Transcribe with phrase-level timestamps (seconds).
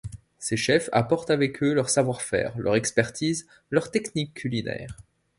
[0.39, 4.97] Ces chefs apportent avec eux leur savoir-faire, leur expertise, leurs techniques culinaires.